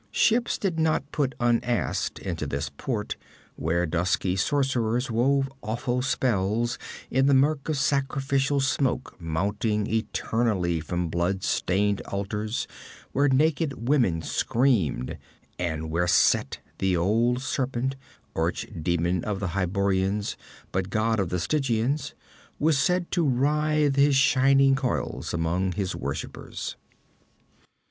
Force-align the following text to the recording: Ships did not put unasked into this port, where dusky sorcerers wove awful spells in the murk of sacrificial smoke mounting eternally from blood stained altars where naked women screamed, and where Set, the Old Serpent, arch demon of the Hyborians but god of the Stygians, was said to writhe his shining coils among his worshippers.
Ships 0.09 0.57
did 0.57 0.79
not 0.79 1.11
put 1.11 1.35
unasked 1.39 2.17
into 2.17 2.47
this 2.47 2.71
port, 2.75 3.17
where 3.55 3.85
dusky 3.85 4.35
sorcerers 4.35 5.11
wove 5.11 5.47
awful 5.61 6.01
spells 6.01 6.79
in 7.11 7.27
the 7.27 7.35
murk 7.35 7.69
of 7.69 7.77
sacrificial 7.77 8.59
smoke 8.59 9.15
mounting 9.19 9.85
eternally 9.85 10.79
from 10.79 11.09
blood 11.09 11.43
stained 11.43 12.01
altars 12.07 12.67
where 13.11 13.29
naked 13.29 13.87
women 13.87 14.23
screamed, 14.23 15.19
and 15.59 15.91
where 15.91 16.07
Set, 16.07 16.57
the 16.79 16.97
Old 16.97 17.43
Serpent, 17.43 17.95
arch 18.35 18.65
demon 18.81 19.23
of 19.23 19.39
the 19.39 19.49
Hyborians 19.49 20.35
but 20.71 20.89
god 20.89 21.19
of 21.19 21.29
the 21.29 21.37
Stygians, 21.39 22.15
was 22.57 22.75
said 22.75 23.11
to 23.11 23.23
writhe 23.23 23.97
his 23.97 24.15
shining 24.15 24.73
coils 24.73 25.31
among 25.31 25.73
his 25.73 25.95
worshippers. 25.95 26.75